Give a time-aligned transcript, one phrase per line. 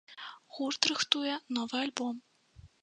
[0.53, 2.15] Гурт рыхтуе новы альбом.